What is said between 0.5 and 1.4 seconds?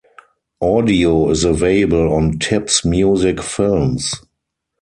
Audio